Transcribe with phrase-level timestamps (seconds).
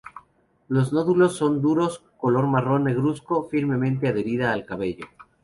[0.67, 5.05] Los nódulos son duros, color marrón negruzco, firmemente adherida al cabello.